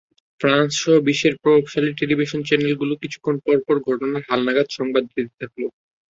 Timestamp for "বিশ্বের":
1.07-1.33